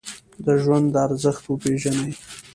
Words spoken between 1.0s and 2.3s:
ارزښت وپیژنئ